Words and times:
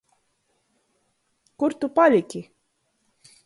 Kur 1.59 1.71
tu 1.79 1.87
palyki? 1.95 2.41